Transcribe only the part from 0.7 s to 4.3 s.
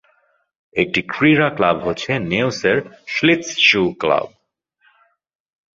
একটি ক্রীড়া ক্লাব হচ্ছে নেউসের শ্লিটস্চুহ- ক্লাব।